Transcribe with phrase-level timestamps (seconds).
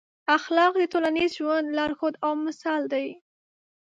[0.37, 3.07] اخلاق د ټولنیز ژوند لارښود او مشال دی.